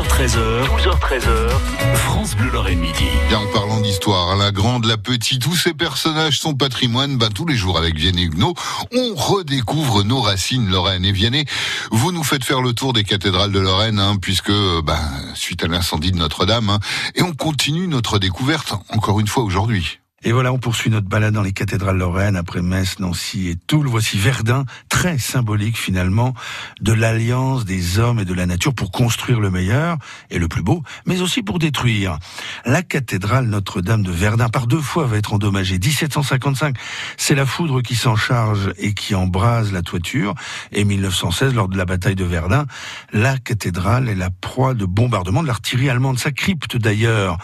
[0.00, 1.50] 12h13h, 12h13h,
[1.94, 3.04] France Bleu Lorraine Midi.
[3.28, 7.44] Bien, en parlant d'histoire, la grande, la petite, tous ces personnages sont patrimoine, ben, tous
[7.44, 8.54] les jours avec Vianney Huguenot,
[8.94, 11.04] on redécouvre nos racines Lorraine.
[11.04, 11.44] Et Vianney,
[11.90, 14.52] vous nous faites faire le tour des cathédrales de Lorraine, hein, puisque,
[14.84, 14.98] ben,
[15.34, 16.80] suite à l'incendie de Notre-Dame, hein,
[17.14, 19.99] et on continue notre découverte encore une fois aujourd'hui.
[20.22, 23.86] Et voilà, on poursuit notre balade dans les cathédrales lorraines après Metz, Nancy et Toul.
[23.86, 26.34] Voici Verdun, très symbolique finalement
[26.82, 29.96] de l'alliance des hommes et de la nature pour construire le meilleur
[30.28, 32.18] et le plus beau, mais aussi pour détruire.
[32.66, 35.78] La cathédrale Notre-Dame de Verdun par deux fois va être endommagée.
[35.78, 36.76] 1755,
[37.16, 40.34] c'est la foudre qui s'en charge et qui embrase la toiture.
[40.70, 42.66] Et 1916, lors de la bataille de Verdun,
[43.14, 46.18] la cathédrale est la proie de bombardements de l'artillerie allemande.
[46.18, 47.38] Sa crypte d'ailleurs,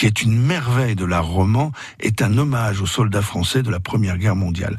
[0.00, 3.80] qui est une merveille de l'art roman, est un hommage aux soldats français de la
[3.80, 4.78] Première Guerre mondiale.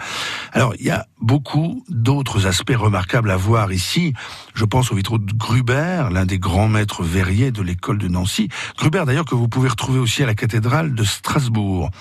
[0.52, 4.16] Alors, il y a beaucoup d'autres aspects remarquables à voir ici.
[4.56, 8.50] Je pense au vitraux de Gruber, l'un des grands maîtres verriers de l'école de Nancy.
[8.80, 11.92] Gruber, d'ailleurs, que vous pouvez retrouver aussi à la cathédrale de Strasbourg.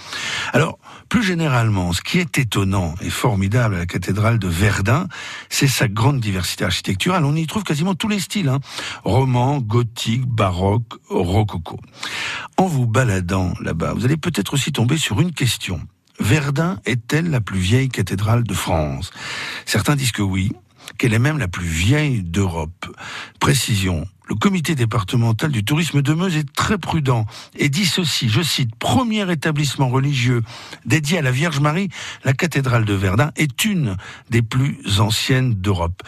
[0.55, 0.79] Alors,
[1.11, 5.09] plus généralement, ce qui est étonnant et formidable à la cathédrale de Verdun,
[5.51, 7.27] c'est sa grande diversité architecturale.
[7.27, 8.61] On y trouve quasiment tous les styles, hein.
[9.05, 11.79] roman, gothique, baroque, rococo.
[12.61, 15.81] En vous baladant là-bas, vous allez peut-être aussi tomber sur une question.
[16.19, 19.13] Verdun est-elle la plus vieille cathédrale de France?
[19.65, 20.53] Certains disent que oui,
[20.99, 22.95] qu'elle est même la plus vieille d'Europe.
[23.41, 28.41] Précision, le comité départemental du tourisme de Meuse est très prudent et dit ceci, je
[28.41, 30.43] cite, premier établissement religieux
[30.87, 31.89] dédié à la Vierge Marie,
[32.25, 33.97] la cathédrale de Verdun est une
[34.31, 36.05] des plus anciennes d'Europe.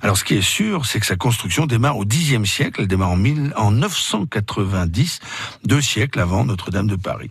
[0.00, 3.10] Alors ce qui est sûr, c'est que sa construction démarre au Xe siècle, elle démarre
[3.10, 5.20] en, 1000, en 990,
[5.64, 7.28] deux siècles avant Notre-Dame de Paris.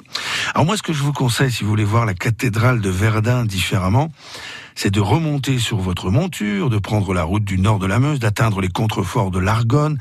[0.54, 3.46] Alors moi ce que je vous conseille, si vous voulez voir la cathédrale de Verdun
[3.46, 4.12] différemment,
[4.76, 8.20] c'est de remonter sur votre monture, de prendre la route du nord de la Meuse,
[8.20, 9.98] d'atteindre les contreforts de l'Argonne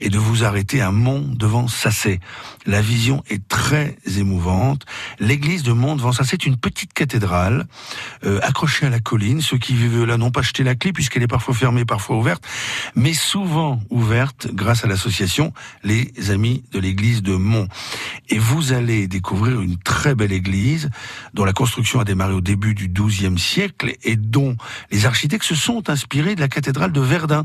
[0.00, 2.20] et de vous arrêter à Mont devant Sassé.
[2.66, 4.84] La vision est très émouvante.
[5.20, 7.66] L'église de Mont devant Sassé est une petite cathédrale
[8.24, 9.40] euh, accrochée à la colline.
[9.40, 12.46] Ceux qui vivent là n'ont pas acheté la clé puisqu'elle est parfois fermée, parfois ouverte,
[12.94, 15.52] mais souvent ouverte grâce à l'association
[15.84, 17.68] Les Amis de l'église de Mont.
[18.28, 20.90] Et vous allez découvrir une très belle église
[21.34, 24.56] dont la construction a démarré au début du XIIe siècle et dont
[24.90, 27.44] les architectes se sont inspirés de la cathédrale de Verdun,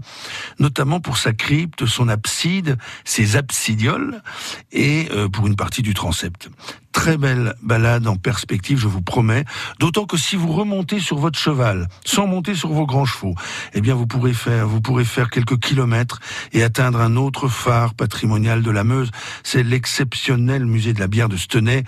[0.59, 2.41] notamment pour sa crypte, son abside,
[3.03, 4.22] ses absidioles
[4.72, 6.50] et euh, pour une partie du transept
[6.91, 9.46] très belle balade en perspective, je vous promets.
[9.79, 13.35] D'autant que si vous remontez sur votre cheval, sans monter sur vos grands chevaux,
[13.74, 16.19] eh bien vous pourrez faire, vous pourrez faire quelques kilomètres
[16.52, 19.12] et atteindre un autre phare patrimonial de la Meuse.
[19.44, 21.84] C'est l'exceptionnel musée de la bière de Stenay.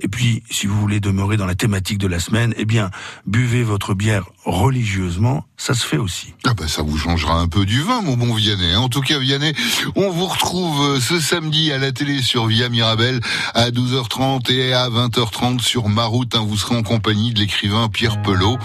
[0.00, 2.90] Et puis, si vous voulez demeurer dans la thématique de la semaine, eh bien,
[3.26, 6.34] buvez votre bière religieusement, ça se fait aussi.
[6.46, 8.74] Ah ben ça vous changera un peu du vin, mon bon Vianney.
[8.76, 9.52] En tout cas, Vianney,
[9.96, 13.20] on vous retrouve euh, ce samedi à la télé sur Via Mirabel
[13.54, 16.34] à 12h30 et à 20h30 sur ma route.
[16.34, 16.44] Hein.
[16.46, 18.58] vous serez en compagnie de l'écrivain Pierre Pelot,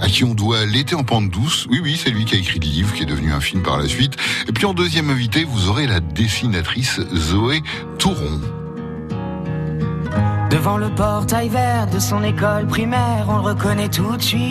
[0.00, 1.66] à qui on doit L'été en pente douce.
[1.70, 3.78] Oui, oui, c'est lui qui a écrit le livre, qui est devenu un film par
[3.78, 4.16] la suite.
[4.48, 7.62] Et puis en deuxième invité, vous aurez la dessinatrice Zoé
[7.98, 8.61] Touron.
[10.62, 14.42] Devant le portail vert de son école primaire, on le reconnaît tout de suite.